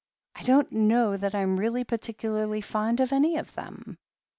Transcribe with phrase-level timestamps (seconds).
[0.33, 3.99] I don't know that I'm really particularly fond of any of them.